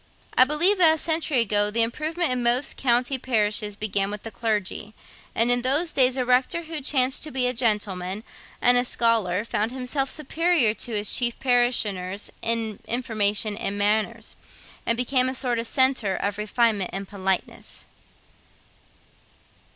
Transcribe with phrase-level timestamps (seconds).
[0.35, 4.31] I believe that a century ago the improvement in most country parishes began with the
[4.31, 4.95] clergy;
[5.35, 8.23] and that in those days a rector who chanced to be a gentleman
[8.63, 14.35] and a scholar found himself superior to his chief parishioners in information and manners,
[14.87, 17.85] and became a sort of centre of refinement and politeness.